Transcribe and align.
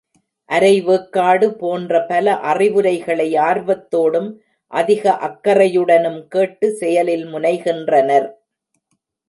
அரை 0.49 0.71
வேக்காடு 0.81 1.47
போன்ற 1.53 1.99
பல 2.05 2.33
அறிவுரைகளை 2.51 3.27
ஆர்வத்தோடும், 3.41 4.29
அதிக 4.73 5.13
அக்கறையுடனும் 5.21 6.21
கேட்டு, 6.27 6.69
செயலில் 6.71 7.25
முனைகின்றனர். 7.27 8.29